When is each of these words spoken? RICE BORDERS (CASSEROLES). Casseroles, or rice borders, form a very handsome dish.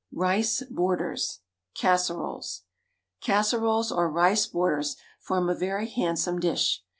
RICE 0.15 0.63
BORDERS 0.71 1.41
(CASSEROLES). 1.75 2.63
Casseroles, 3.21 3.91
or 3.91 4.09
rice 4.09 4.47
borders, 4.47 4.95
form 5.19 5.47
a 5.47 5.53
very 5.53 5.87
handsome 5.87 6.39
dish. 6.39 6.83